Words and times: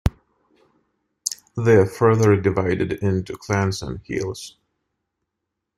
They 1.55 1.75
are 1.75 1.85
further 1.85 2.35
divided 2.41 2.93
into 3.03 3.37
clans 3.37 3.83
or 3.83 3.97
khels. 3.99 4.55